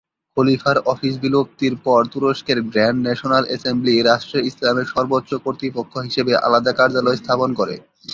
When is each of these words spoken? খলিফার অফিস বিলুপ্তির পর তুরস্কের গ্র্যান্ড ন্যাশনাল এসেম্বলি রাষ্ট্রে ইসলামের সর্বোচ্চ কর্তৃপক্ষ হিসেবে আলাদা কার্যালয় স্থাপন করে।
খলিফার 0.37 0.77
অফিস 0.85 1.13
বিলুপ্তির 1.17 1.75
পর 1.85 2.01
তুরস্কের 2.13 2.59
গ্র্যান্ড 2.65 2.99
ন্যাশনাল 3.05 3.43
এসেম্বলি 3.55 3.95
রাষ্ট্রে 4.01 4.39
ইসলামের 4.41 4.87
সর্বোচ্চ 4.93 5.31
কর্তৃপক্ষ 5.45 5.93
হিসেবে 6.07 6.33
আলাদা 6.37 6.71
কার্যালয় 6.73 7.19
স্থাপন 7.21 7.49
করে। 7.53 7.75